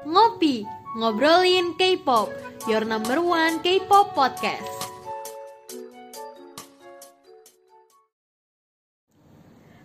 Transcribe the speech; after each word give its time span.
Ngopi, 0.00 0.64
ngobrolin 0.96 1.76
K-pop, 1.76 2.32
your 2.64 2.88
number 2.88 3.20
one 3.20 3.60
K-pop 3.60 4.16
podcast. 4.16 4.90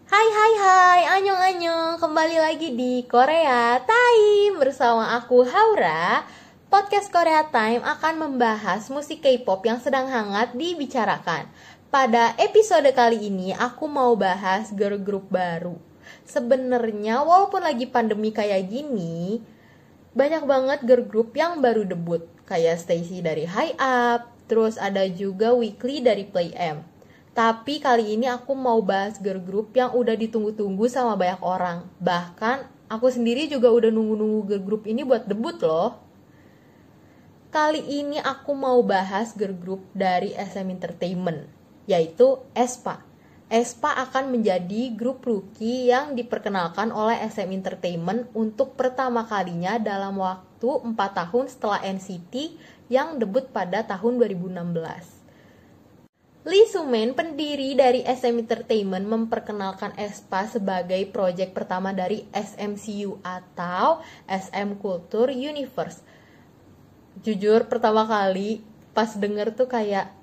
Hai 0.07 0.27
hai 0.31 0.53
hai, 0.55 0.99
anyong 1.19 1.41
anyong, 1.51 1.93
kembali 1.99 2.37
lagi 2.39 2.71
di 2.73 3.03
Korea 3.03 3.83
Time 3.83 4.55
bersama 4.55 5.19
aku 5.19 5.43
Haura. 5.43 6.23
Podcast 6.71 7.11
Korea 7.13 7.45
Time 7.51 7.83
akan 7.83 8.15
membahas 8.25 8.87
musik 8.87 9.21
K-pop 9.21 9.67
yang 9.67 9.83
sedang 9.83 10.07
hangat 10.07 10.55
dibicarakan. 10.55 11.45
Pada 11.93 12.33
episode 12.41 12.89
kali 12.97 13.29
ini 13.29 13.53
aku 13.53 13.85
mau 13.85 14.17
bahas 14.17 14.73
girl 14.73 14.97
group 14.97 15.29
baru. 15.29 15.77
Sebenarnya 16.25 17.21
walaupun 17.21 17.61
lagi 17.61 17.85
pandemi 17.85 18.33
kayak 18.33 18.73
gini, 18.73 19.37
banyak 20.17 20.49
banget 20.49 20.79
girl 20.81 21.05
group 21.05 21.37
yang 21.37 21.61
baru 21.61 21.85
debut 21.85 22.25
kayak 22.49 22.81
Stacy 22.81 23.21
dari 23.21 23.45
High 23.45 23.77
Up, 23.77 24.33
terus 24.49 24.81
ada 24.81 25.05
juga 25.05 25.53
Weekly 25.53 26.01
dari 26.01 26.25
Play 26.25 26.57
M. 26.57 26.81
Tapi 27.35 27.77
kali 27.83 28.17
ini 28.17 28.31
aku 28.31 28.57
mau 28.57 28.81
bahas 28.81 29.21
girl 29.21 29.43
group 29.43 29.75
yang 29.77 29.93
udah 29.93 30.17
ditunggu-tunggu 30.17 30.89
sama 30.89 31.13
banyak 31.13 31.41
orang. 31.45 31.85
Bahkan 32.01 32.89
aku 32.89 33.13
sendiri 33.13 33.45
juga 33.45 33.69
udah 33.69 33.93
nunggu-nunggu 33.93 34.41
girl 34.49 34.63
group 34.63 34.83
ini 34.89 35.05
buat 35.05 35.29
debut 35.29 35.59
loh. 35.61 35.99
Kali 37.53 37.79
ini 38.03 38.19
aku 38.19 38.51
mau 38.57 38.81
bahas 38.83 39.35
girl 39.37 39.55
group 39.55 39.83
dari 39.95 40.35
SM 40.35 40.67
Entertainment, 40.67 41.47
yaitu 41.85 42.41
Espa. 42.53 43.01
Espa 43.45 43.93
akan 44.09 44.33
menjadi 44.33 44.89
grup 44.97 45.21
rookie 45.21 45.93
yang 45.93 46.17
diperkenalkan 46.17 46.89
oleh 46.89 47.21
SM 47.29 47.53
Entertainment 47.53 48.25
untuk 48.33 48.73
pertama 48.73 49.29
kalinya 49.29 49.77
dalam 49.77 50.17
waktu 50.17 50.81
4 50.81 50.97
tahun 50.97 51.45
setelah 51.45 51.85
NCT 51.85 52.33
yang 52.89 53.21
debut 53.21 53.45
pada 53.53 53.85
tahun 53.85 54.17
2016. 54.17 55.15
Lee 56.45 56.69
Sumen, 56.69 57.17
pendiri 57.17 57.73
dari 57.73 58.05
SM 58.05 58.37
Entertainment, 58.37 59.01
memperkenalkan 59.01 59.97
Espa 59.97 60.45
sebagai 60.45 61.01
proyek 61.09 61.57
pertama 61.57 61.89
dari 61.89 62.21
SMCU 62.29 63.17
atau 63.25 64.05
SM 64.29 64.77
Culture 64.77 65.33
Universe. 65.33 66.05
Jujur, 67.25 67.65
pertama 67.65 68.05
kali 68.05 68.61
pas 68.93 69.09
denger 69.17 69.57
tuh 69.57 69.65
kayak, 69.65 70.13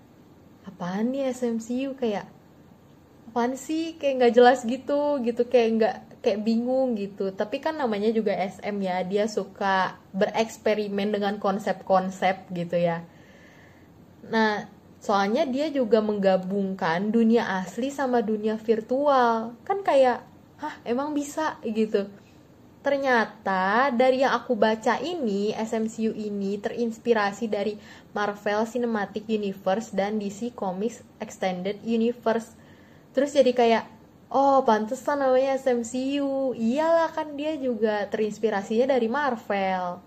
apaan 0.83 1.15
nih 1.15 1.31
SMCU? 1.31 1.95
Kayak, 1.95 2.27
apaan 3.31 3.55
sih? 3.55 3.95
Kayak 4.03 4.15
nggak 4.19 4.35
jelas 4.35 4.59
gitu 4.67 5.23
gitu. 5.23 5.47
Kayak 5.47 5.69
nggak 5.79 5.97
kayak 6.27 6.43
bingung 6.43 6.99
gitu. 6.99 7.31
Tapi 7.31 7.63
kan 7.63 7.79
namanya 7.79 8.11
juga 8.11 8.35
SM 8.35 8.83
ya. 8.83 9.07
Dia 9.07 9.31
suka 9.31 10.03
bereksperimen 10.11 11.15
dengan 11.15 11.39
konsep-konsep 11.39 12.51
gitu 12.51 12.75
ya. 12.75 13.07
Nah 14.27 14.67
soalnya 14.99 15.47
dia 15.47 15.71
juga 15.71 16.03
menggabungkan 16.03 17.15
dunia 17.15 17.63
asli 17.63 17.95
sama 17.95 18.19
dunia 18.19 18.59
virtual. 18.59 19.55
Kan 19.63 19.87
kayak 19.87 20.27
hah 20.59 20.83
emang 20.83 21.15
bisa? 21.15 21.63
gitu 21.63 22.11
ternyata 22.83 23.95
dari 23.95 24.27
yang 24.27 24.35
aku 24.35 24.59
baca 24.59 24.99
ini 24.99 25.55
SMCU 25.55 26.11
ini 26.19 26.59
terinspirasi 26.59 27.47
dari 27.47 27.79
Marvel 28.11 28.67
Cinematic 28.67 29.31
Universe 29.31 29.95
dan 29.95 30.19
DC 30.19 30.53
Comics 30.53 31.07
Extended 31.23 31.79
Universe. 31.87 32.59
Terus 33.15 33.31
jadi 33.33 33.55
kayak 33.55 33.85
oh 34.35 34.67
pantesan 34.67 35.23
namanya 35.23 35.55
SMCU 35.63 36.59
iyalah 36.59 37.15
kan 37.15 37.39
dia 37.39 37.55
juga 37.55 38.11
terinspirasinya 38.11 38.99
dari 38.99 39.07
Marvel. 39.07 40.03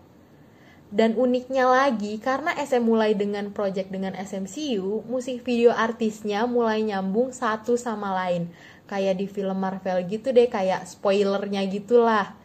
Dan 0.92 1.18
uniknya 1.18 1.66
lagi 1.66 2.22
karena 2.22 2.54
SM 2.56 2.84
mulai 2.84 3.18
dengan 3.18 3.50
project 3.56 3.90
dengan 3.90 4.14
SMCU 4.20 5.02
musik 5.08 5.42
video 5.48 5.74
artisnya 5.74 6.46
mulai 6.46 6.84
nyambung 6.84 7.32
satu 7.32 7.80
sama 7.80 8.14
lain. 8.14 8.52
Kayak 8.86 9.18
di 9.18 9.28
film 9.32 9.58
Marvel 9.58 10.06
gitu 10.06 10.30
deh 10.30 10.46
kayak 10.46 10.86
spoilernya 10.86 11.66
gitulah 11.72 12.45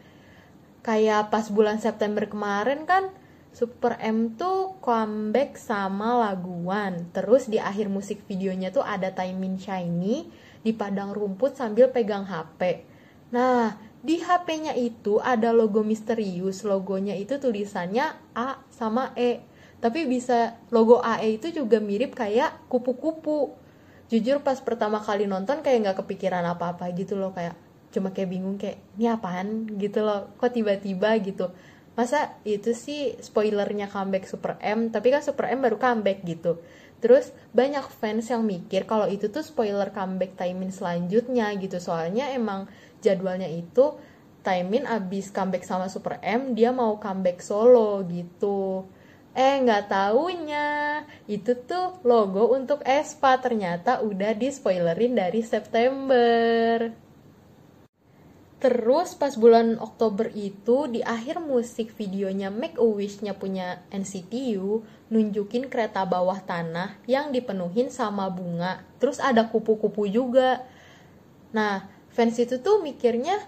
kayak 0.80 1.28
pas 1.28 1.46
bulan 1.52 1.78
September 1.78 2.24
kemarin 2.24 2.88
kan 2.88 3.12
Super 3.50 3.98
M 3.98 4.38
tuh 4.38 4.78
comeback 4.78 5.58
sama 5.58 6.22
laguan 6.22 7.10
terus 7.10 7.50
di 7.50 7.58
akhir 7.58 7.90
musik 7.90 8.22
videonya 8.30 8.70
tuh 8.70 8.86
ada 8.86 9.10
Taimin 9.10 9.58
Shiny 9.58 10.30
di 10.60 10.72
padang 10.76 11.10
rumput 11.16 11.56
sambil 11.56 11.88
pegang 11.90 12.28
HP. 12.28 12.84
Nah, 13.32 13.74
di 14.00 14.20
HP-nya 14.20 14.76
itu 14.76 15.20
ada 15.20 15.52
logo 15.52 15.84
misterius. 15.84 16.64
Logonya 16.64 17.16
itu 17.16 17.40
tulisannya 17.40 18.12
A 18.36 18.60
sama 18.72 19.12
E. 19.16 19.44
Tapi 19.80 20.04
bisa 20.04 20.60
logo 20.68 21.00
AE 21.00 21.40
itu 21.40 21.48
juga 21.52 21.80
mirip 21.80 22.12
kayak 22.12 22.68
kupu-kupu. 22.68 23.56
Jujur 24.12 24.44
pas 24.44 24.60
pertama 24.60 25.00
kali 25.00 25.24
nonton 25.24 25.64
kayak 25.64 25.78
nggak 25.86 25.98
kepikiran 26.04 26.44
apa-apa 26.44 26.92
gitu 26.92 27.16
loh 27.16 27.32
kayak 27.32 27.56
cuma 27.90 28.14
kayak 28.14 28.30
bingung 28.30 28.56
kayak 28.56 28.78
ini 28.96 29.10
apaan 29.10 29.66
gitu 29.78 30.06
loh 30.06 30.30
kok 30.38 30.54
tiba-tiba 30.54 31.18
gitu 31.22 31.50
masa 31.98 32.38
itu 32.46 32.70
sih 32.70 33.18
spoilernya 33.18 33.90
comeback 33.90 34.24
Super 34.30 34.56
M 34.62 34.94
tapi 34.94 35.10
kan 35.10 35.20
Super 35.20 35.50
M 35.50 35.60
baru 35.66 35.76
comeback 35.76 36.22
gitu 36.22 36.62
Terus 37.00 37.32
banyak 37.56 37.88
fans 37.88 38.28
yang 38.28 38.44
mikir 38.44 38.84
kalau 38.84 39.08
itu 39.08 39.32
tuh 39.32 39.40
spoiler 39.40 39.88
comeback 39.88 40.36
Taimin 40.36 40.68
selanjutnya 40.68 41.48
gitu. 41.56 41.80
Soalnya 41.80 42.28
emang 42.30 42.68
jadwalnya 43.00 43.48
itu 43.48 43.96
Taimin 44.44 44.84
abis 44.84 45.32
comeback 45.32 45.64
sama 45.64 45.88
Super 45.88 46.20
M 46.20 46.52
dia 46.52 46.70
mau 46.76 47.00
comeback 47.00 47.40
solo 47.40 48.04
gitu. 48.04 48.84
Eh 49.32 49.64
nggak 49.64 49.88
taunya 49.88 51.00
itu 51.24 51.56
tuh 51.64 52.04
logo 52.04 52.52
untuk 52.52 52.84
Espa 52.84 53.40
ternyata 53.40 54.04
udah 54.04 54.36
di 54.36 54.52
spoilerin 54.52 55.16
dari 55.16 55.40
September. 55.40 56.92
Terus 58.60 59.16
pas 59.16 59.32
bulan 59.40 59.80
Oktober 59.80 60.28
itu 60.36 60.84
di 60.84 61.00
akhir 61.00 61.40
musik 61.40 61.96
videonya 61.96 62.52
Make 62.52 62.76
a 62.76 62.84
Wish-nya 62.84 63.32
punya 63.32 63.80
NCTU 63.88 64.84
nunjukin 65.08 65.72
kereta 65.72 66.04
bawah 66.04 66.36
tanah 66.44 67.00
yang 67.08 67.32
dipenuhin 67.32 67.88
sama 67.88 68.28
bunga. 68.28 68.84
Terus 69.00 69.16
ada 69.16 69.48
kupu-kupu 69.48 70.04
juga. 70.12 70.60
Nah, 71.56 71.88
fans 72.12 72.36
itu 72.36 72.60
tuh 72.60 72.84
mikirnya 72.84 73.40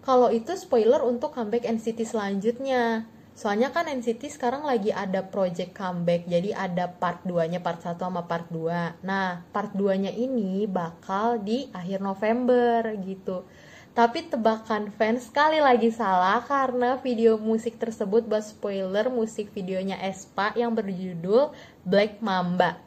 kalau 0.00 0.32
itu 0.32 0.56
spoiler 0.56 1.04
untuk 1.04 1.36
comeback 1.36 1.68
NCT 1.68 2.08
selanjutnya. 2.08 3.04
Soalnya 3.36 3.72
kan 3.76 3.92
NCT 3.92 4.40
sekarang 4.40 4.64
lagi 4.64 4.88
ada 4.92 5.24
project 5.24 5.72
comeback, 5.76 6.28
jadi 6.28 6.52
ada 6.56 6.88
part 6.88 7.24
2-nya, 7.24 7.60
part 7.64 7.80
1 7.80 7.96
sama 7.96 8.24
part 8.28 8.48
2. 8.52 9.00
Nah, 9.04 9.44
part 9.52 9.72
2-nya 9.72 10.12
ini 10.12 10.64
bakal 10.64 11.40
di 11.40 11.68
akhir 11.72 12.04
November 12.04 12.88
gitu. 13.00 13.44
Tapi 13.90 14.22
tebakan 14.30 14.94
fans 14.94 15.26
sekali 15.26 15.58
lagi 15.58 15.90
salah 15.90 16.38
karena 16.46 16.94
video 17.02 17.34
musik 17.42 17.74
tersebut 17.74 18.22
buat 18.22 18.46
spoiler 18.46 19.10
musik 19.10 19.50
videonya 19.50 19.98
Espa 19.98 20.54
yang 20.54 20.70
berjudul 20.78 21.50
Black 21.82 22.22
Mamba. 22.22 22.78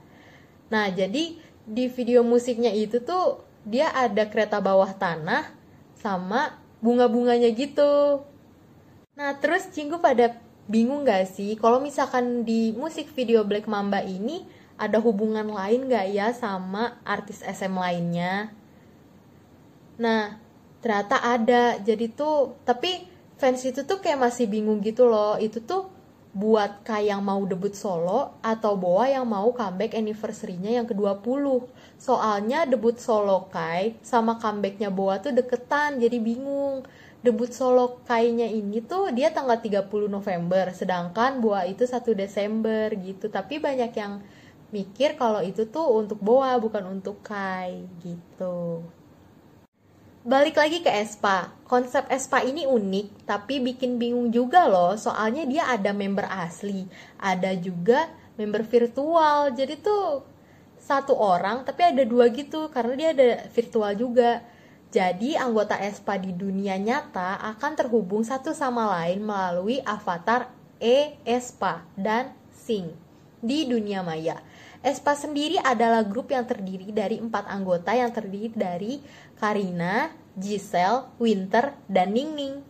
Nah, 0.72 0.88
jadi 0.88 1.36
di 1.68 1.86
video 1.92 2.24
musiknya 2.24 2.72
itu 2.72 3.04
tuh 3.04 3.44
dia 3.68 3.92
ada 3.92 4.28
kereta 4.32 4.64
bawah 4.64 4.96
tanah 4.96 5.52
sama 6.00 6.56
bunga-bunganya 6.80 7.52
gitu. 7.52 8.24
Nah, 9.20 9.36
terus 9.44 9.68
cinggu 9.72 10.00
pada 10.00 10.40
bingung 10.72 11.04
gak 11.04 11.28
sih 11.36 11.60
kalau 11.60 11.84
misalkan 11.84 12.48
di 12.48 12.72
musik 12.72 13.12
video 13.12 13.44
Black 13.44 13.68
Mamba 13.68 14.00
ini 14.00 14.48
ada 14.80 15.04
hubungan 15.04 15.52
lain 15.52 15.92
gak 15.92 16.08
ya 16.16 16.32
sama 16.32 16.96
artis 17.04 17.44
SM 17.44 17.76
lainnya? 17.76 18.56
Nah, 20.00 20.40
ternyata 20.84 21.24
ada. 21.24 21.80
Jadi 21.80 22.12
tuh 22.12 22.60
tapi 22.68 23.08
fans 23.40 23.64
itu 23.64 23.88
tuh 23.88 24.04
kayak 24.04 24.20
masih 24.20 24.46
bingung 24.52 24.84
gitu 24.84 25.08
loh. 25.08 25.40
Itu 25.40 25.64
tuh 25.64 25.90
buat 26.34 26.82
Kai 26.82 27.14
yang 27.14 27.22
mau 27.22 27.46
debut 27.46 27.78
solo 27.78 28.34
atau 28.42 28.74
Boa 28.74 29.06
yang 29.06 29.30
mau 29.30 29.54
comeback 29.54 29.94
anniversary-nya 29.94 30.82
yang 30.82 30.90
ke-20 30.90 31.46
soalnya 32.02 32.66
debut 32.66 32.98
solo 32.98 33.46
Kai 33.54 34.02
sama 34.02 34.42
comebacknya 34.42 34.90
Boa 34.90 35.22
tuh 35.22 35.32
deketan 35.32 36.02
jadi 36.02 36.18
bingung. 36.18 36.84
Debut 37.24 37.48
solo 37.56 38.04
Kai-nya 38.04 38.52
ini 38.52 38.84
tuh 38.84 39.08
dia 39.16 39.32
tanggal 39.32 39.56
30 39.56 39.88
November 40.12 40.76
sedangkan 40.76 41.40
Boa 41.40 41.64
itu 41.70 41.88
1 41.88 42.04
Desember 42.18 42.92
gitu. 42.98 43.32
Tapi 43.32 43.64
banyak 43.64 43.96
yang 43.96 44.20
mikir 44.74 45.16
kalau 45.16 45.40
itu 45.46 45.70
tuh 45.70 45.86
untuk 45.86 46.20
Boa 46.20 46.58
bukan 46.58 46.98
untuk 46.98 47.22
Kai 47.22 47.86
gitu 48.02 48.84
balik 50.24 50.56
lagi 50.56 50.80
ke 50.80 50.88
Espa. 50.88 51.52
Konsep 51.68 52.08
Espa 52.08 52.40
ini 52.40 52.64
unik, 52.64 53.28
tapi 53.28 53.60
bikin 53.60 54.00
bingung 54.00 54.32
juga 54.32 54.72
loh. 54.72 54.96
Soalnya 54.96 55.44
dia 55.44 55.64
ada 55.68 55.92
member 55.92 56.24
asli, 56.24 56.88
ada 57.20 57.52
juga 57.60 58.08
member 58.40 58.64
virtual. 58.64 59.52
Jadi 59.52 59.84
tuh 59.84 60.24
satu 60.80 61.16
orang, 61.20 61.68
tapi 61.68 61.84
ada 61.84 62.04
dua 62.08 62.32
gitu, 62.32 62.72
karena 62.72 62.94
dia 62.96 63.10
ada 63.12 63.30
virtual 63.52 63.92
juga. 64.00 64.40
Jadi 64.94 65.36
anggota 65.36 65.76
ESPA 65.76 66.22
di 66.22 66.32
dunia 66.32 66.80
nyata 66.80 67.42
akan 67.58 67.72
terhubung 67.74 68.24
satu 68.24 68.54
sama 68.56 68.88
lain 69.02 69.26
melalui 69.26 69.82
avatar 69.84 70.54
e-ESPA 70.78 71.82
dan 71.98 72.32
SYNC 72.54 73.03
di 73.44 73.68
dunia 73.68 74.00
maya. 74.00 74.40
ESPA 74.80 75.16
sendiri 75.20 75.60
adalah 75.60 76.08
grup 76.08 76.32
yang 76.32 76.48
terdiri 76.48 76.96
dari 76.96 77.20
empat 77.20 77.52
anggota 77.52 77.92
yang 77.92 78.12
terdiri 78.12 78.56
dari 78.56 79.04
Karina, 79.36 80.12
Giselle, 80.36 81.12
Winter, 81.20 81.76
dan 81.92 82.16
Ningning. 82.16 82.64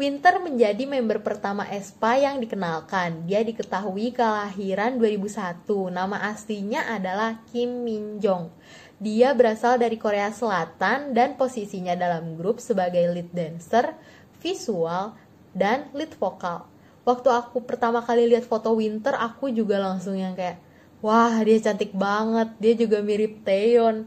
Winter 0.00 0.40
menjadi 0.40 0.88
member 0.88 1.20
pertama 1.20 1.68
ESPA 1.68 2.16
yang 2.16 2.40
dikenalkan. 2.40 3.28
Dia 3.28 3.44
diketahui 3.44 4.16
kelahiran 4.16 4.96
2001. 4.96 5.68
Nama 5.92 6.16
aslinya 6.32 6.88
adalah 6.88 7.44
Kim 7.52 7.84
Min 7.84 8.16
Jong. 8.16 8.48
Dia 8.96 9.36
berasal 9.36 9.76
dari 9.76 10.00
Korea 10.00 10.32
Selatan 10.32 11.12
dan 11.12 11.36
posisinya 11.36 11.92
dalam 11.96 12.36
grup 12.36 12.64
sebagai 12.64 13.12
lead 13.12 13.28
dancer, 13.32 13.92
visual, 14.40 15.16
dan 15.52 15.92
lead 15.92 16.16
vokal. 16.16 16.64
Waktu 17.04 17.28
aku 17.32 17.64
pertama 17.64 18.04
kali 18.04 18.28
lihat 18.28 18.44
foto 18.44 18.76
Winter, 18.76 19.16
aku 19.16 19.48
juga 19.48 19.80
langsung 19.80 20.20
yang 20.20 20.36
kayak, 20.36 20.60
wah 21.00 21.40
dia 21.40 21.56
cantik 21.60 21.96
banget, 21.96 22.52
dia 22.60 22.72
juga 22.76 23.00
mirip 23.00 23.40
Taeyeon. 23.42 24.04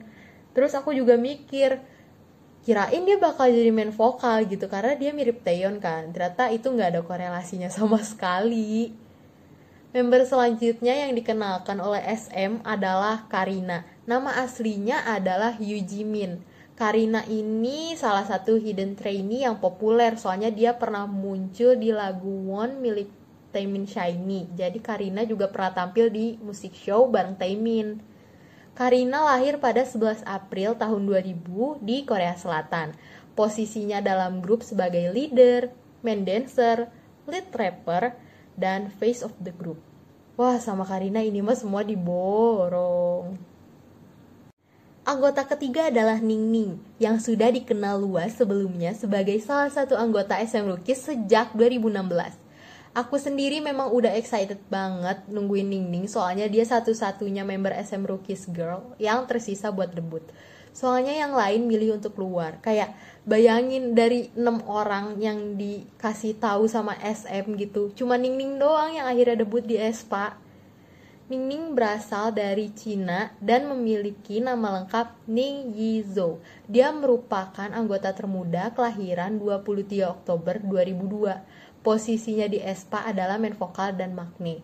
Terus 0.54 0.78
aku 0.78 0.94
juga 0.94 1.18
mikir, 1.18 1.82
kirain 2.62 3.04
dia 3.04 3.18
bakal 3.18 3.50
jadi 3.50 3.74
main 3.74 3.90
vokal 3.90 4.46
gitu 4.46 4.70
karena 4.70 4.94
dia 4.94 5.10
mirip 5.10 5.42
Taeyeon 5.42 5.82
kan. 5.82 6.14
Ternyata 6.14 6.54
itu 6.54 6.70
nggak 6.70 6.90
ada 6.94 7.02
korelasinya 7.02 7.68
sama 7.74 7.98
sekali. 8.14 8.94
Member 9.94 10.26
selanjutnya 10.26 11.06
yang 11.06 11.14
dikenalkan 11.14 11.78
oleh 11.78 12.02
SM 12.02 12.66
adalah 12.66 13.30
Karina. 13.30 13.86
Nama 14.10 14.42
aslinya 14.42 15.06
adalah 15.06 15.54
Yu 15.62 15.86
Jimin. 15.86 16.42
Karina 16.74 17.22
ini 17.30 17.94
salah 17.94 18.26
satu 18.26 18.58
hidden 18.58 18.98
trainee 18.98 19.46
yang 19.46 19.62
populer 19.62 20.18
soalnya 20.18 20.50
dia 20.50 20.74
pernah 20.74 21.06
muncul 21.06 21.78
di 21.78 21.94
lagu 21.94 22.50
One 22.50 22.82
milik 22.82 23.10
Taemin 23.54 23.86
Shiny. 23.86 24.50
Jadi 24.58 24.82
Karina 24.82 25.22
juga 25.22 25.54
pernah 25.54 25.70
tampil 25.70 26.10
di 26.10 26.34
musik 26.42 26.74
show 26.74 27.06
bareng 27.06 27.38
Taemin. 27.38 28.02
Karina 28.74 29.22
lahir 29.22 29.62
pada 29.62 29.86
11 29.86 30.26
April 30.26 30.74
tahun 30.74 31.06
2000 31.06 31.78
di 31.86 32.02
Korea 32.10 32.34
Selatan. 32.34 32.98
Posisinya 33.38 34.02
dalam 34.02 34.42
grup 34.42 34.66
sebagai 34.66 35.14
leader, 35.14 35.70
main 36.02 36.26
dancer, 36.26 36.90
lead 37.30 37.54
rapper, 37.54 38.18
dan 38.58 38.90
face 38.90 39.22
of 39.22 39.34
the 39.38 39.54
group. 39.54 39.78
Wah, 40.34 40.58
sama 40.58 40.90
Karina 40.90 41.22
ini 41.22 41.46
mah 41.46 41.54
semua 41.54 41.86
diborong. 41.86 43.53
Anggota 45.04 45.44
ketiga 45.44 45.92
adalah 45.92 46.16
Ning 46.24 46.48
Ning, 46.48 46.80
yang 46.96 47.20
sudah 47.20 47.52
dikenal 47.52 48.00
luas 48.00 48.40
sebelumnya 48.40 48.96
sebagai 48.96 49.36
salah 49.44 49.68
satu 49.68 50.00
anggota 50.00 50.40
SM 50.40 50.64
Rookies 50.64 51.04
sejak 51.04 51.52
2016. 51.60 52.08
Aku 52.96 53.20
sendiri 53.20 53.60
memang 53.60 53.92
udah 53.92 54.16
excited 54.16 54.64
banget 54.72 55.20
nungguin 55.28 55.68
Ning 55.68 55.92
Ning 55.92 56.08
soalnya 56.08 56.48
dia 56.48 56.64
satu-satunya 56.64 57.44
member 57.44 57.76
SM 57.76 58.00
Rookies 58.00 58.48
Girl 58.56 58.96
yang 58.96 59.28
tersisa 59.28 59.76
buat 59.76 59.92
debut. 59.92 60.24
Soalnya 60.72 61.12
yang 61.12 61.36
lain 61.36 61.68
milih 61.68 62.00
untuk 62.00 62.16
keluar. 62.16 62.64
Kayak 62.64 62.96
bayangin 63.28 64.00
dari 64.00 64.32
enam 64.40 64.64
orang 64.64 65.20
yang 65.20 65.60
dikasih 65.60 66.40
tahu 66.40 66.72
sama 66.72 66.96
SM 67.04 67.52
gitu. 67.60 67.92
Cuma 67.92 68.16
Ning 68.16 68.40
Ning 68.40 68.56
doang 68.56 68.96
yang 68.96 69.12
akhirnya 69.12 69.44
debut 69.44 69.68
di 69.68 69.76
Espa 69.76 70.40
Ningning 71.34 71.74
berasal 71.74 72.30
dari 72.30 72.70
Cina 72.78 73.34
dan 73.42 73.66
memiliki 73.66 74.38
nama 74.38 74.78
lengkap 74.78 75.26
Ning 75.26 75.74
Yizhou. 75.74 76.38
Dia 76.70 76.94
merupakan 76.94 77.74
anggota 77.74 78.14
termuda 78.14 78.70
kelahiran 78.78 79.42
23 79.42 80.14
Oktober 80.14 80.62
2002. 80.62 81.82
Posisinya 81.82 82.46
di 82.46 82.62
Espa 82.62 83.10
adalah 83.10 83.42
main 83.42 83.58
vokal 83.58 83.98
dan 83.98 84.14
makne. 84.14 84.62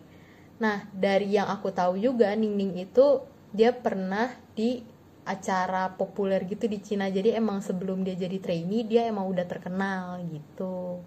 Nah, 0.62 0.86
dari 0.94 1.34
yang 1.34 1.50
aku 1.50 1.74
tahu 1.74 1.98
juga 1.98 2.30
Ningning 2.38 2.86
itu 2.86 3.18
dia 3.50 3.74
pernah 3.74 4.30
di 4.54 4.78
acara 5.26 5.90
populer 5.98 6.46
gitu 6.46 6.70
di 6.70 6.78
Cina. 6.78 7.10
Jadi 7.10 7.34
emang 7.34 7.66
sebelum 7.66 8.06
dia 8.06 8.14
jadi 8.14 8.38
trainee 8.38 8.86
dia 8.86 9.10
emang 9.10 9.26
udah 9.26 9.42
terkenal 9.42 10.22
gitu. 10.30 11.02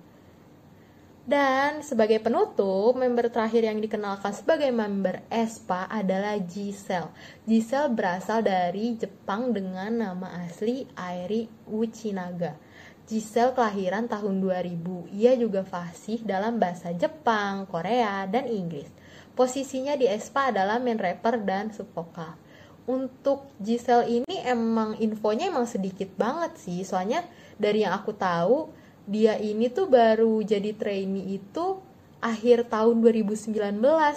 Dan 1.24 1.80
sebagai 1.88 2.20
penutup, 2.20 3.00
member 3.00 3.32
terakhir 3.32 3.64
yang 3.64 3.80
dikenalkan 3.80 4.36
sebagai 4.36 4.68
member 4.76 5.24
ESPA 5.32 5.88
adalah 5.88 6.36
Giselle. 6.36 7.16
Giselle 7.48 7.96
berasal 7.96 8.44
dari 8.44 9.00
Jepang 9.00 9.56
dengan 9.56 10.04
nama 10.04 10.44
asli 10.44 10.84
Airi 11.00 11.48
Uchinaga. 11.72 12.60
Giselle 13.08 13.56
kelahiran 13.56 14.12
tahun 14.12 14.44
2000. 14.44 15.16
Ia 15.16 15.40
juga 15.40 15.64
fasih 15.64 16.28
dalam 16.28 16.60
bahasa 16.60 16.92
Jepang, 16.92 17.72
Korea, 17.72 18.28
dan 18.28 18.44
Inggris. 18.52 18.92
Posisinya 19.32 19.96
di 19.96 20.12
ESPA 20.12 20.52
adalah 20.52 20.76
main 20.84 21.00
rapper 21.00 21.40
dan 21.40 21.72
subvokal. 21.72 22.36
Untuk 22.84 23.48
Giselle 23.64 24.12
ini 24.12 24.44
emang 24.44 25.00
infonya 25.00 25.48
emang 25.48 25.72
sedikit 25.72 26.12
banget 26.20 26.60
sih, 26.60 26.84
soalnya 26.84 27.24
dari 27.56 27.88
yang 27.88 27.96
aku 27.96 28.12
tahu 28.12 28.83
dia 29.04 29.36
ini 29.36 29.68
tuh 29.68 29.92
baru 29.92 30.40
jadi 30.40 30.72
trainee 30.76 31.40
itu 31.40 31.80
akhir 32.24 32.72
tahun 32.72 33.04
2019 33.04 33.52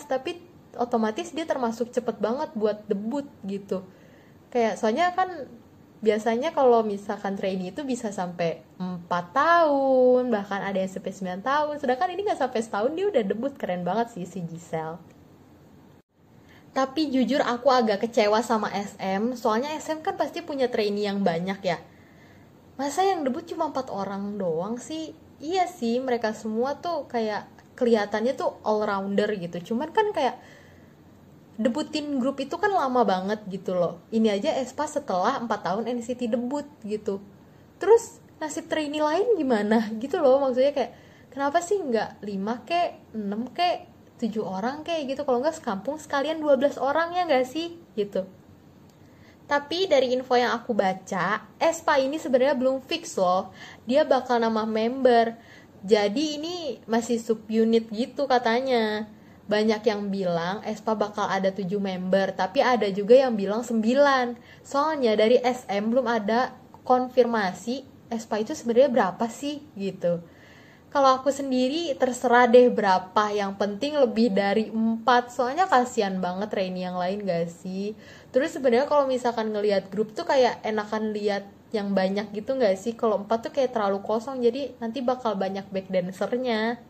tapi 0.06 0.38
otomatis 0.78 1.34
dia 1.34 1.42
termasuk 1.42 1.90
cepet 1.90 2.22
banget 2.22 2.54
buat 2.54 2.86
debut 2.86 3.26
gitu. 3.42 3.82
Kayak 4.54 4.78
soalnya 4.78 5.10
kan 5.18 5.50
biasanya 5.98 6.54
kalau 6.54 6.86
misalkan 6.86 7.34
trainee 7.34 7.74
itu 7.74 7.82
bisa 7.82 8.14
sampai 8.14 8.62
4 8.78 9.10
tahun 9.10 10.30
bahkan 10.30 10.62
ada 10.62 10.78
yang 10.78 10.92
sampai 10.92 11.12
9 11.12 11.42
tahun. 11.42 11.74
Sedangkan 11.82 12.08
ini 12.14 12.20
nggak 12.22 12.40
sampai 12.46 12.60
setahun 12.62 12.92
dia 12.94 13.06
udah 13.10 13.22
debut. 13.26 13.52
Keren 13.58 13.82
banget 13.82 14.14
sih 14.14 14.22
si 14.28 14.38
Giselle. 14.46 15.02
Tapi 16.70 17.08
jujur 17.08 17.40
aku 17.40 17.72
agak 17.72 18.04
kecewa 18.06 18.44
sama 18.44 18.68
SM 18.70 19.32
soalnya 19.34 19.72
SM 19.80 20.04
kan 20.04 20.14
pasti 20.14 20.44
punya 20.44 20.68
trainee 20.68 21.08
yang 21.08 21.24
banyak 21.24 21.58
ya 21.64 21.80
masa 22.76 23.04
yang 23.04 23.24
debut 23.24 23.44
cuma 23.48 23.72
empat 23.72 23.88
orang 23.88 24.36
doang 24.36 24.76
sih? 24.76 25.16
Iya 25.40 25.68
sih 25.68 26.00
mereka 26.00 26.32
semua 26.32 26.76
tuh 26.80 27.08
kayak 27.08 27.48
kelihatannya 27.76 28.36
tuh 28.36 28.56
all 28.64 28.84
rounder 28.84 29.28
gitu. 29.36 29.72
Cuman 29.72 29.92
kan 29.92 30.12
kayak 30.12 30.36
debutin 31.56 32.20
grup 32.20 32.40
itu 32.40 32.56
kan 32.60 32.72
lama 32.72 33.04
banget 33.04 33.40
gitu 33.48 33.76
loh. 33.76 34.00
Ini 34.12 34.36
aja 34.36 34.52
Espa 34.60 34.84
setelah 34.84 35.40
4 35.40 35.48
tahun 35.48 35.84
NCT 35.88 36.32
debut 36.32 36.68
gitu. 36.84 37.20
Terus 37.80 38.20
nasib 38.40 38.68
trainee 38.68 39.00
lain 39.04 39.36
gimana? 39.36 39.88
Gitu 40.02 40.20
loh 40.20 40.40
maksudnya 40.40 40.72
kayak 40.76 40.92
kenapa 41.32 41.64
sih 41.64 41.80
nggak 41.80 42.20
5 42.20 42.68
kek 42.68 42.90
6 43.16 43.56
kek 43.56 43.76
7 44.20 44.40
orang 44.40 44.84
kayak 44.84 45.16
gitu? 45.16 45.20
Kalau 45.24 45.40
nggak 45.40 45.56
sekampung 45.56 45.96
sekalian 45.96 46.40
12 46.40 46.76
orang 46.80 47.16
ya 47.16 47.24
nggak 47.24 47.48
sih? 47.48 47.76
Gitu 47.96 48.45
tapi 49.46 49.86
dari 49.86 50.10
info 50.10 50.34
yang 50.34 50.50
aku 50.58 50.74
baca, 50.74 51.46
Espa 51.62 52.02
ini 52.02 52.18
sebenarnya 52.18 52.58
belum 52.58 52.82
fix 52.82 53.14
loh. 53.14 53.54
Dia 53.86 54.02
bakal 54.02 54.42
nama 54.42 54.66
member. 54.66 55.38
Jadi 55.86 56.42
ini 56.42 56.82
masih 56.90 57.22
subunit 57.22 57.86
gitu 57.94 58.26
katanya. 58.26 59.06
Banyak 59.46 59.86
yang 59.86 60.10
bilang 60.10 60.66
Espa 60.66 60.98
bakal 60.98 61.30
ada 61.30 61.54
7 61.54 61.78
member, 61.78 62.34
tapi 62.34 62.58
ada 62.58 62.90
juga 62.90 63.14
yang 63.14 63.38
bilang 63.38 63.62
9. 63.62 63.78
Soalnya 64.66 65.14
dari 65.14 65.38
SM 65.38 65.94
belum 65.94 66.10
ada 66.10 66.50
konfirmasi 66.82 67.86
Espa 68.10 68.42
itu 68.42 68.54
sebenarnya 68.54 68.90
berapa 68.90 69.26
sih 69.30 69.62
gitu 69.78 70.22
kalau 70.96 71.20
aku 71.20 71.28
sendiri 71.28 71.92
terserah 72.00 72.48
deh 72.48 72.72
berapa. 72.72 73.28
Yang 73.28 73.52
penting 73.60 74.00
lebih 74.00 74.32
dari 74.32 74.72
empat. 74.72 75.28
Soalnya 75.28 75.68
kasihan 75.68 76.16
banget 76.16 76.48
trainee 76.48 76.88
yang 76.88 76.96
lain 76.96 77.20
gak 77.28 77.52
sih? 77.52 77.92
Terus 78.32 78.56
sebenarnya 78.56 78.88
kalau 78.88 79.04
misalkan 79.04 79.52
ngelihat 79.52 79.92
grup 79.92 80.16
tuh 80.16 80.24
kayak 80.24 80.64
enakan 80.64 81.12
lihat 81.12 81.44
yang 81.68 81.92
banyak 81.92 82.32
gitu 82.32 82.56
gak 82.56 82.80
sih? 82.80 82.96
Kalau 82.96 83.20
empat 83.20 83.44
tuh 83.44 83.52
kayak 83.52 83.76
terlalu 83.76 84.00
kosong 84.00 84.40
jadi 84.40 84.72
nanti 84.80 85.04
bakal 85.04 85.36
banyak 85.36 85.68
back 85.68 85.92
dancernya 85.92 86.80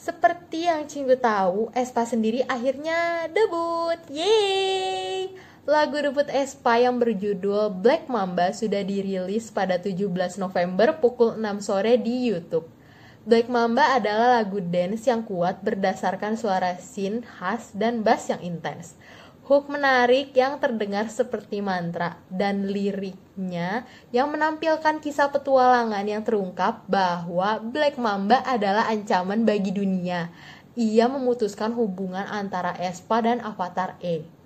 seperti 0.00 0.64
yang 0.64 0.88
Cinggu 0.88 1.20
tahu, 1.20 1.68
Espa 1.76 2.08
sendiri 2.08 2.40
akhirnya 2.48 3.28
debut. 3.28 4.00
Yeay! 4.08 5.28
Lagu 5.68 6.00
debut 6.00 6.24
Espa 6.32 6.80
yang 6.80 6.96
berjudul 6.96 7.84
Black 7.84 8.08
Mamba 8.08 8.48
sudah 8.56 8.80
dirilis 8.80 9.52
pada 9.52 9.76
17 9.76 10.08
November 10.40 10.96
pukul 11.04 11.36
6 11.36 11.60
sore 11.60 12.00
di 12.00 12.32
YouTube. 12.32 12.64
Black 13.28 13.52
Mamba 13.52 13.92
adalah 13.92 14.40
lagu 14.40 14.56
dance 14.64 15.04
yang 15.04 15.20
kuat 15.20 15.60
berdasarkan 15.60 16.40
suara 16.40 16.80
synth 16.80 17.28
khas 17.28 17.76
dan 17.76 18.00
bass 18.00 18.32
yang 18.32 18.40
intens. 18.40 18.96
Hook 19.44 19.68
menarik 19.68 20.32
yang 20.32 20.56
terdengar 20.64 21.12
seperti 21.12 21.60
mantra 21.60 22.16
dan 22.32 22.64
liriknya 22.64 23.84
yang 24.16 24.32
menampilkan 24.32 24.96
kisah 25.04 25.28
petualangan 25.28 26.08
yang 26.08 26.24
terungkap 26.24 26.88
bahwa 26.88 27.60
Black 27.60 28.00
Mamba 28.00 28.40
adalah 28.48 28.88
ancaman 28.88 29.44
bagi 29.44 29.76
dunia. 29.76 30.32
Ia 30.72 31.04
memutuskan 31.04 31.76
hubungan 31.76 32.24
antara 32.32 32.72
Espa 32.80 33.20
dan 33.20 33.44
Avatar 33.44 34.00
E 34.00 34.39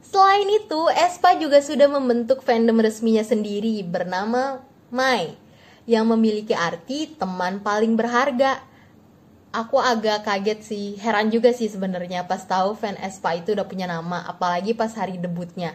Selain 0.00 0.48
itu, 0.48 0.80
Espa 0.96 1.36
juga 1.36 1.60
sudah 1.60 1.86
membentuk 1.86 2.40
fandom 2.40 2.80
resminya 2.80 3.22
sendiri 3.22 3.84
bernama 3.84 4.64
Mai 4.90 5.38
yang 5.86 6.08
memiliki 6.10 6.56
arti 6.56 7.10
teman 7.14 7.62
paling 7.62 7.94
berharga. 7.94 8.62
Aku 9.50 9.82
agak 9.82 10.22
kaget 10.22 10.62
sih, 10.62 10.86
heran 11.02 11.26
juga 11.34 11.50
sih 11.50 11.66
sebenarnya 11.66 12.22
pas 12.30 12.42
tahu 12.46 12.78
fan 12.78 12.94
Espa 13.02 13.34
itu 13.34 13.50
udah 13.50 13.66
punya 13.66 13.90
nama, 13.90 14.22
apalagi 14.22 14.78
pas 14.78 14.94
hari 14.94 15.18
debutnya. 15.18 15.74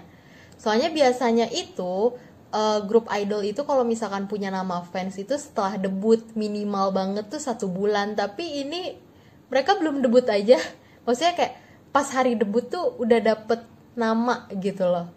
Soalnya 0.56 0.88
biasanya 0.88 1.52
itu 1.52 2.16
uh, 2.56 2.80
grup 2.88 3.12
idol 3.12 3.44
itu 3.44 3.68
kalau 3.68 3.84
misalkan 3.84 4.32
punya 4.32 4.48
nama 4.48 4.80
fans 4.88 5.20
itu 5.20 5.36
setelah 5.36 5.76
debut 5.76 6.24
minimal 6.40 6.96
banget 6.96 7.28
tuh 7.28 7.44
satu 7.44 7.68
bulan, 7.68 8.16
tapi 8.16 8.64
ini 8.64 8.96
mereka 9.52 9.76
belum 9.76 10.00
debut 10.00 10.24
aja. 10.32 10.56
Maksudnya 11.04 11.36
kayak 11.36 11.54
pas 11.92 12.08
hari 12.16 12.40
debut 12.40 12.64
tuh 12.72 12.96
udah 12.96 13.20
dapet 13.20 13.75
nama 13.96 14.48
gitu 14.52 14.86
loh. 14.88 15.08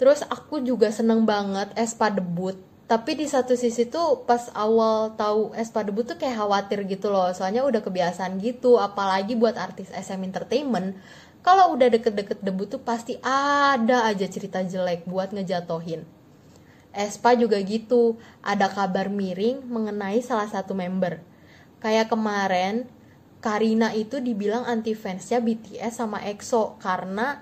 Terus 0.00 0.24
aku 0.24 0.64
juga 0.64 0.88
seneng 0.88 1.28
banget 1.28 1.76
Espa 1.76 2.08
debut. 2.08 2.56
Tapi 2.88 3.20
di 3.20 3.28
satu 3.28 3.52
sisi 3.52 3.84
tuh 3.84 4.24
pas 4.24 4.48
awal 4.56 5.12
tahu 5.12 5.52
Espa 5.52 5.84
debut 5.84 6.08
tuh 6.08 6.16
kayak 6.16 6.40
khawatir 6.40 6.88
gitu 6.88 7.12
loh. 7.12 7.28
Soalnya 7.36 7.68
udah 7.68 7.84
kebiasaan 7.84 8.40
gitu. 8.40 8.80
Apalagi 8.80 9.36
buat 9.36 9.60
artis 9.60 9.92
SM 9.92 10.24
Entertainment. 10.24 10.96
Kalau 11.44 11.76
udah 11.76 11.92
deket-deket 11.92 12.40
debut 12.40 12.68
tuh 12.68 12.80
pasti 12.80 13.20
ada 13.20 14.08
aja 14.08 14.24
cerita 14.24 14.64
jelek 14.64 15.04
buat 15.04 15.36
ngejatohin. 15.36 16.08
Espa 16.96 17.36
juga 17.36 17.60
gitu. 17.60 18.16
Ada 18.40 18.72
kabar 18.72 19.12
miring 19.12 19.68
mengenai 19.68 20.24
salah 20.24 20.48
satu 20.48 20.72
member. 20.72 21.20
Kayak 21.84 22.08
kemarin 22.08 22.88
Karina 23.40 23.96
itu 23.96 24.20
dibilang 24.20 24.68
anti 24.68 24.92
fansnya 24.92 25.40
BTS 25.40 26.04
sama 26.04 26.20
EXO 26.20 26.76
karena 26.76 27.40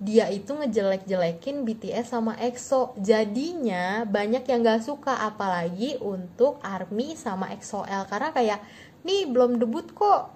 dia 0.00 0.26
itu 0.32 0.56
ngejelek-jelekin 0.56 1.62
BTS 1.62 2.16
sama 2.16 2.34
EXO 2.40 2.96
jadinya 2.98 4.02
banyak 4.08 4.42
yang 4.48 4.60
gak 4.64 4.82
suka 4.82 5.22
apalagi 5.22 6.00
untuk 6.02 6.58
ARMY 6.64 7.14
sama 7.14 7.52
EXO-L 7.54 8.10
karena 8.10 8.34
kayak 8.34 8.60
nih 9.06 9.28
belum 9.28 9.60
debut 9.60 9.86
kok. 9.92 10.32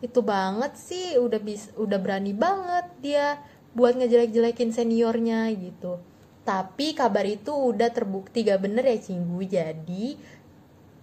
Itu 0.00 0.24
banget 0.24 0.74
sih 0.80 1.20
udah 1.20 1.40
bis 1.40 1.68
udah 1.76 2.00
berani 2.00 2.32
banget 2.32 2.88
dia 3.04 3.38
buat 3.76 3.94
ngejelek-jelekin 3.94 4.72
seniornya 4.72 5.52
gitu. 5.54 6.00
Tapi 6.42 6.96
kabar 6.96 7.28
itu 7.28 7.52
udah 7.52 7.92
terbukti 7.92 8.42
gak 8.42 8.64
bener 8.64 8.88
ya 8.88 8.98
Cinggu. 8.98 9.38
Jadi 9.44 10.16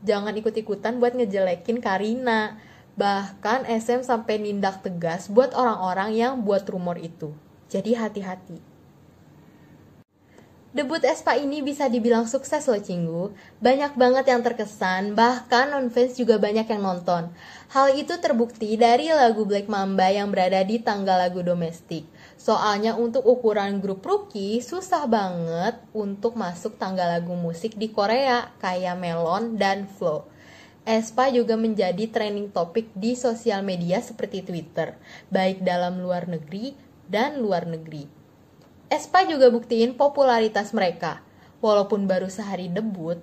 jangan 0.03 0.34
ikut-ikutan 0.36 1.00
buat 1.00 1.15
ngejelekin 1.15 1.79
Karina 1.79 2.58
Bahkan 2.98 3.70
SM 3.70 4.01
sampai 4.01 4.42
nindak 4.42 4.82
tegas 4.82 5.30
buat 5.30 5.54
orang-orang 5.54 6.18
yang 6.18 6.34
buat 6.42 6.66
rumor 6.66 6.98
itu. 6.98 7.30
Jadi 7.70 7.94
hati-hati. 7.94 8.77
Debut 10.77 11.01
Espa 11.01 11.34
ini 11.34 11.66
bisa 11.66 11.89
dibilang 11.89 12.30
sukses 12.30 12.70
loh 12.70 12.77
Cinggu. 12.77 13.34
Banyak 13.58 13.98
banget 13.98 14.30
yang 14.30 14.46
terkesan, 14.46 15.18
bahkan 15.18 15.74
non-fans 15.74 16.13
juga 16.13 16.38
banyak 16.38 16.70
yang 16.70 16.86
nonton. 16.86 17.34
Hal 17.74 17.98
itu 17.98 18.13
terbukti 18.22 18.77
dari 18.77 19.10
lagu 19.10 19.42
Black 19.42 19.66
Mamba 19.72 20.13
yang 20.13 20.30
berada 20.30 20.62
di 20.62 20.77
tangga 20.77 21.18
lagu 21.18 21.42
domestik. 21.42 22.06
Soalnya 22.38 22.94
untuk 22.94 23.25
ukuran 23.25 23.82
grup 23.82 24.06
rookie 24.06 24.62
susah 24.62 25.10
banget 25.10 25.82
untuk 25.98 26.38
masuk 26.38 26.77
tangga 26.77 27.10
lagu 27.10 27.34
musik 27.34 27.74
di 27.74 27.89
Korea 27.89 28.54
kayak 28.62 29.01
Melon 29.01 29.58
dan 29.58 29.89
Flow. 29.89 30.30
Espa 30.88 31.27
juga 31.27 31.60
menjadi 31.60 32.08
trending 32.08 32.48
topik 32.56 32.88
di 32.96 33.12
sosial 33.20 33.60
media 33.60 34.00
seperti 34.00 34.39
Twitter, 34.39 34.96
baik 35.27 35.60
dalam 35.60 36.00
luar 36.00 36.32
negeri 36.32 36.79
dan 37.12 37.44
luar 37.44 37.67
negeri. 37.67 38.08
Espa 38.88 39.27
juga 39.27 39.51
buktiin 39.51 40.00
popularitas 40.00 40.72
mereka, 40.72 41.20
walaupun 41.60 42.08
baru 42.08 42.32
sehari 42.32 42.72
debut. 42.72 43.20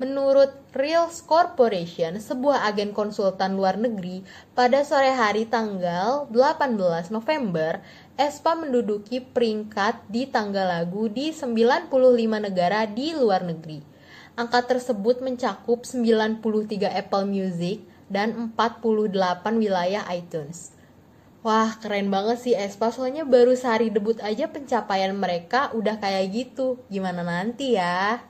Menurut 0.00 0.56
Reals 0.72 1.20
Corporation, 1.20 2.16
sebuah 2.16 2.64
agen 2.64 2.96
konsultan 2.96 3.60
luar 3.60 3.76
negeri, 3.76 4.24
pada 4.56 4.80
sore 4.80 5.12
hari 5.12 5.44
tanggal 5.44 6.32
18 6.32 7.12
November, 7.12 7.84
Espa 8.16 8.56
menduduki 8.56 9.20
peringkat 9.20 10.00
di 10.08 10.24
tangga 10.32 10.64
lagu 10.64 11.12
di 11.12 11.28
95 11.28 11.92
negara 12.40 12.88
di 12.88 13.12
luar 13.12 13.44
negeri 13.44 13.95
Angka 14.36 14.68
tersebut 14.68 15.24
mencakup 15.24 15.88
93 15.88 16.44
Apple 16.84 17.24
Music 17.24 17.80
dan 18.12 18.52
48 18.52 19.16
wilayah 19.56 20.04
iTunes. 20.12 20.76
Wah, 21.40 21.72
keren 21.80 22.12
banget 22.12 22.44
sih 22.44 22.52
Espa, 22.52 22.92
soalnya 22.92 23.24
baru 23.24 23.56
sehari 23.56 23.88
debut 23.88 24.20
aja 24.20 24.44
pencapaian 24.52 25.16
mereka 25.16 25.72
udah 25.72 25.96
kayak 25.96 26.28
gitu. 26.36 26.76
Gimana 26.92 27.24
nanti 27.24 27.80
ya? 27.80 28.20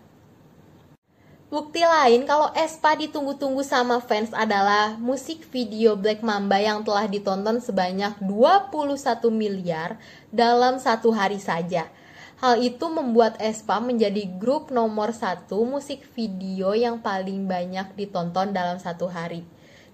Bukti 1.50 1.82
lain 1.82 2.22
kalau 2.22 2.54
Espa 2.54 2.94
ditunggu-tunggu 2.94 3.66
sama 3.66 3.98
fans 3.98 4.30
adalah 4.30 4.94
musik 5.02 5.42
video 5.50 5.98
Black 5.98 6.22
Mamba 6.22 6.62
yang 6.62 6.86
telah 6.86 7.10
ditonton 7.10 7.58
sebanyak 7.58 8.14
21 8.22 8.94
miliar 9.34 9.98
dalam 10.30 10.78
satu 10.78 11.10
hari 11.10 11.42
saja. 11.42 11.90
Hal 12.36 12.60
itu 12.60 12.84
membuat 12.92 13.40
Espa 13.40 13.80
menjadi 13.80 14.28
grup 14.36 14.68
nomor 14.68 15.16
satu 15.16 15.64
musik 15.64 16.04
video 16.12 16.76
yang 16.76 17.00
paling 17.00 17.48
banyak 17.48 17.96
ditonton 17.96 18.52
dalam 18.52 18.76
satu 18.76 19.08
hari. 19.08 19.40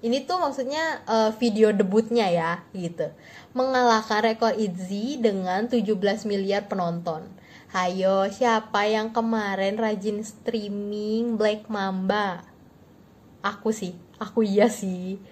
Ini 0.02 0.26
tuh 0.26 0.42
maksudnya 0.42 1.06
uh, 1.06 1.30
video 1.38 1.70
debutnya 1.70 2.26
ya 2.26 2.66
gitu. 2.74 3.14
Mengalahkan 3.54 4.26
rekor 4.26 4.58
ITZY 4.58 5.22
dengan 5.22 5.70
17 5.70 6.26
miliar 6.26 6.66
penonton. 6.66 7.22
Hayo, 7.70 8.26
siapa 8.26 8.90
yang 8.90 9.14
kemarin 9.14 9.78
rajin 9.78 10.18
streaming 10.26 11.38
Black 11.38 11.70
Mamba? 11.70 12.42
Aku 13.38 13.70
sih, 13.70 13.94
aku 14.18 14.42
iya 14.42 14.66
sih. 14.66 15.22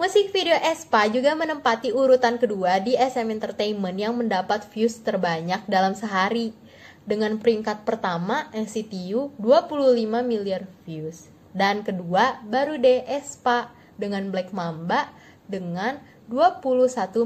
Musik 0.00 0.32
video 0.32 0.56
Espa 0.64 1.12
juga 1.12 1.36
menempati 1.36 1.92
urutan 1.92 2.40
kedua 2.40 2.80
di 2.80 2.96
SM 2.96 3.28
Entertainment 3.36 3.92
yang 4.00 4.16
mendapat 4.16 4.64
views 4.72 4.96
terbanyak 5.04 5.60
dalam 5.68 5.92
sehari. 5.92 6.56
Dengan 7.04 7.36
peringkat 7.36 7.84
pertama 7.84 8.48
NCTU 8.56 9.36
25 9.36 10.24
miliar 10.24 10.64
views. 10.88 11.28
Dan 11.52 11.84
kedua 11.84 12.40
baru 12.48 12.80
deh 12.80 13.04
Espa 13.04 13.76
dengan 14.00 14.32
Black 14.32 14.56
Mamba 14.56 15.12
dengan 15.44 16.00
21 16.32 16.64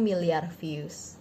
miliar 0.03 0.51
views. 0.59 1.15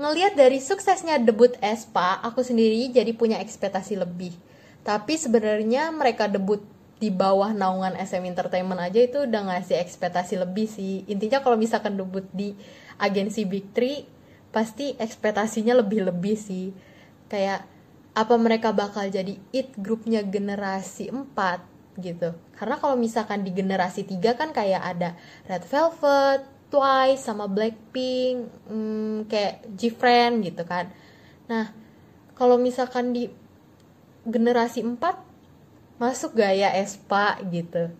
Ngeliat 0.00 0.32
dari 0.32 0.56
suksesnya 0.64 1.20
debut 1.20 1.52
Espa, 1.60 2.16
aku 2.24 2.40
sendiri 2.40 2.88
jadi 2.88 3.12
punya 3.12 3.44
ekspektasi 3.44 4.00
lebih. 4.00 4.32
Tapi 4.88 5.20
sebenarnya 5.20 5.92
mereka 5.92 6.32
debut 6.32 6.64
di 7.02 7.10
bawah 7.10 7.50
naungan 7.50 7.98
SM 7.98 8.22
Entertainment 8.22 8.78
aja 8.78 9.02
itu 9.02 9.26
udah 9.26 9.50
ngasih 9.50 9.74
ekspektasi 9.82 10.38
lebih 10.38 10.70
sih. 10.70 11.02
Intinya 11.10 11.42
kalau 11.42 11.58
misalkan 11.58 11.98
debut 11.98 12.22
di 12.30 12.54
agensi 12.94 13.42
Big 13.42 13.74
Three 13.74 14.06
pasti 14.54 14.94
ekspektasinya 14.94 15.82
lebih-lebih 15.82 16.38
sih. 16.38 16.70
Kayak 17.26 17.66
apa 18.14 18.38
mereka 18.38 18.70
bakal 18.70 19.10
jadi 19.10 19.34
it 19.50 19.74
grupnya 19.74 20.22
generasi 20.22 21.10
4 21.10 21.98
gitu. 21.98 22.38
Karena 22.54 22.78
kalau 22.78 22.94
misalkan 22.94 23.42
di 23.42 23.50
generasi 23.50 24.06
3 24.06 24.38
kan 24.38 24.54
kayak 24.54 24.82
ada 24.86 25.18
Red 25.50 25.66
Velvet, 25.66 26.46
Twice 26.70 27.26
sama 27.26 27.50
Blackpink 27.50 28.46
hmm, 28.70 29.26
kayak 29.26 29.66
G-Friend 29.74 30.38
gitu 30.46 30.62
kan. 30.62 30.86
Nah 31.50 31.74
kalau 32.38 32.62
misalkan 32.62 33.10
di 33.10 33.26
generasi 34.22 34.86
4 34.86 35.31
masuk 36.00 36.36
gak 36.38 36.54
ya 36.56 36.70
Espa 36.76 37.40
gitu. 37.48 37.92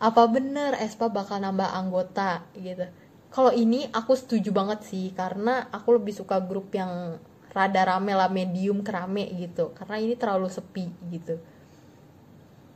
Apa 0.00 0.26
bener 0.30 0.76
Espa 0.78 1.10
bakal 1.10 1.42
nambah 1.42 1.70
anggota 1.70 2.44
gitu? 2.56 2.86
Kalau 3.30 3.54
ini 3.54 3.86
aku 3.94 4.18
setuju 4.18 4.50
banget 4.50 4.82
sih 4.82 5.14
karena 5.14 5.70
aku 5.70 5.98
lebih 5.98 6.10
suka 6.10 6.42
grup 6.42 6.74
yang 6.74 7.22
rada 7.50 7.82
rame 7.86 8.14
lah 8.14 8.30
medium 8.30 8.82
kerame 8.82 9.26
gitu. 9.38 9.70
Karena 9.74 10.02
ini 10.02 10.14
terlalu 10.18 10.50
sepi 10.50 10.90
gitu. 11.10 11.38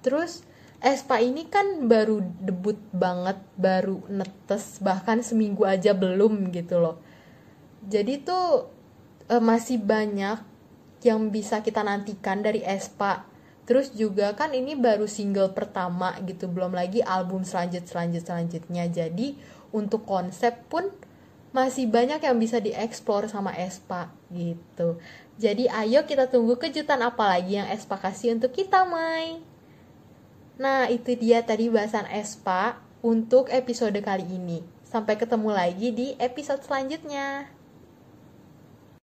Terus 0.05 0.45
Espa 0.85 1.17
ini 1.17 1.49
kan 1.49 1.89
baru 1.89 2.21
debut 2.21 2.77
banget 2.93 3.41
baru 3.57 4.05
netes 4.13 4.85
bahkan 4.85 5.25
seminggu 5.25 5.65
aja 5.65 5.97
belum 5.97 6.53
gitu 6.53 6.77
loh. 6.77 7.01
Jadi 7.89 8.21
tuh 8.21 8.69
e, 9.33 9.41
masih 9.41 9.81
banyak 9.81 10.45
yang 11.01 11.33
bisa 11.33 11.65
kita 11.65 11.81
nantikan 11.81 12.45
dari 12.45 12.61
Espa 12.61 13.25
Terus 13.65 13.97
juga 13.97 14.37
kan 14.37 14.53
ini 14.53 14.77
baru 14.77 15.09
single 15.09 15.57
pertama 15.57 16.13
gitu, 16.29 16.49
belum 16.49 16.77
lagi 16.77 17.01
album 17.01 17.49
selanjut 17.49 17.89
selanjut 17.89 18.29
selanjutnya. 18.29 18.85
Jadi 18.93 19.41
untuk 19.73 20.05
konsep 20.05 20.53
pun 20.69 20.93
masih 21.55 21.87
banyak 21.87 22.21
yang 22.21 22.37
bisa 22.37 22.59
dieksplor 22.61 23.31
sama 23.31 23.55
Espa 23.55 24.11
gitu. 24.29 24.99
Jadi 25.41 25.71
ayo 25.71 26.05
kita 26.05 26.29
tunggu 26.29 26.61
kejutan 26.61 27.01
apa 27.01 27.25
lagi 27.25 27.57
yang 27.57 27.71
Espa 27.71 27.97
kasih 27.97 28.37
untuk 28.37 28.53
kita, 28.53 28.85
Mai. 28.85 29.41
Nah, 30.55 30.87
itu 30.87 31.19
dia 31.19 31.43
tadi 31.43 31.67
bahasan 31.67 32.07
Espa 32.11 32.79
untuk 33.03 33.51
episode 33.51 33.97
kali 34.05 34.27
ini. 34.29 34.63
Sampai 34.87 35.19
ketemu 35.19 35.51
lagi 35.51 35.91
di 35.91 36.15
episode 36.23 36.63
selanjutnya. 36.63 37.51